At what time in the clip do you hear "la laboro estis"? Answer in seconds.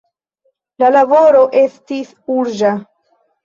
0.83-2.13